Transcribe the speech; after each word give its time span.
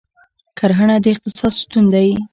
کرهڼه 0.57 0.95
د 1.03 1.05
اقتصاد 1.13 1.53
ستون 1.61 1.85
دی 1.93 2.09